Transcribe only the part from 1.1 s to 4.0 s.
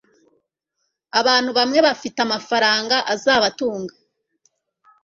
Abantu bamwe bafite amafaranga azabatunga